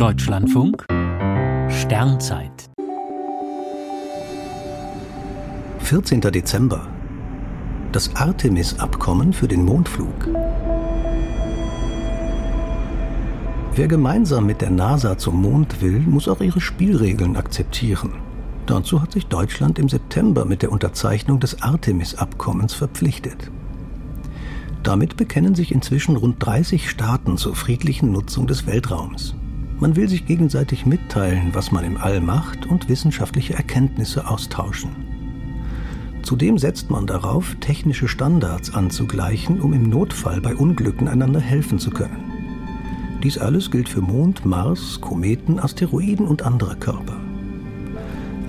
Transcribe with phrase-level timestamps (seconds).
[0.00, 0.86] Deutschlandfunk
[1.68, 2.70] Sternzeit
[5.80, 6.22] 14.
[6.22, 6.88] Dezember
[7.92, 10.26] Das Artemis-Abkommen für den Mondflug.
[13.74, 18.14] Wer gemeinsam mit der NASA zum Mond will, muss auch ihre Spielregeln akzeptieren.
[18.64, 23.50] Dazu hat sich Deutschland im September mit der Unterzeichnung des Artemis-Abkommens verpflichtet.
[24.82, 29.34] Damit bekennen sich inzwischen rund 30 Staaten zur friedlichen Nutzung des Weltraums.
[29.80, 34.90] Man will sich gegenseitig mitteilen, was man im All macht und wissenschaftliche Erkenntnisse austauschen.
[36.22, 41.90] Zudem setzt man darauf, technische Standards anzugleichen, um im Notfall bei Unglücken einander helfen zu
[41.90, 42.30] können.
[43.22, 47.16] Dies alles gilt für Mond, Mars, Kometen, Asteroiden und andere Körper.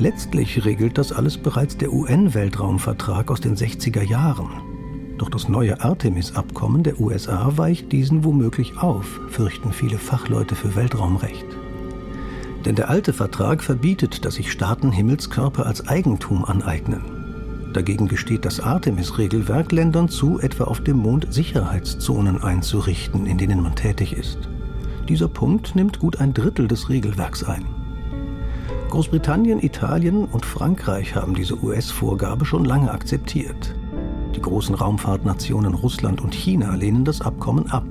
[0.00, 4.50] Letztlich regelt das alles bereits der UN-Weltraumvertrag aus den 60er Jahren,
[5.20, 11.44] doch das neue Artemis-Abkommen der USA weicht diesen womöglich auf, fürchten viele Fachleute für Weltraumrecht.
[12.64, 17.02] Denn der alte Vertrag verbietet, dass sich Staaten Himmelskörper als Eigentum aneignen.
[17.74, 23.76] Dagegen gesteht das Artemis-Regelwerk Ländern zu, etwa auf dem Mond Sicherheitszonen einzurichten, in denen man
[23.76, 24.38] tätig ist.
[25.08, 27.66] Dieser Punkt nimmt gut ein Drittel des Regelwerks ein.
[28.88, 33.74] Großbritannien, Italien und Frankreich haben diese US-Vorgabe schon lange akzeptiert.
[34.34, 37.84] Die großen Raumfahrtnationen Russland und China lehnen das Abkommen ab.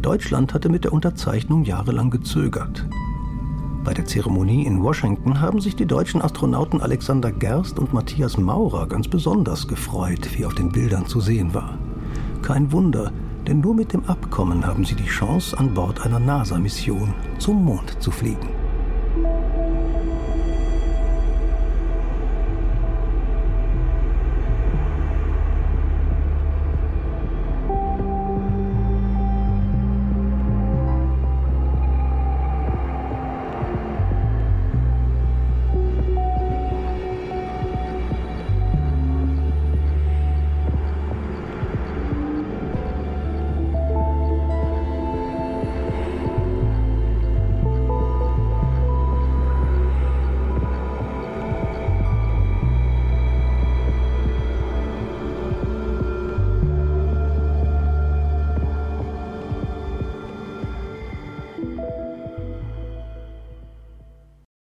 [0.00, 2.86] Deutschland hatte mit der Unterzeichnung jahrelang gezögert.
[3.82, 8.86] Bei der Zeremonie in Washington haben sich die deutschen Astronauten Alexander Gerst und Matthias Maurer
[8.88, 11.78] ganz besonders gefreut, wie auf den Bildern zu sehen war.
[12.42, 13.12] Kein Wunder,
[13.46, 18.00] denn nur mit dem Abkommen haben sie die Chance, an Bord einer NASA-Mission zum Mond
[18.00, 18.48] zu fliegen.